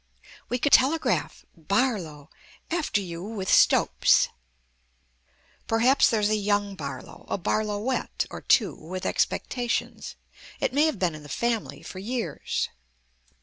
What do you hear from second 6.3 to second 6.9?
a young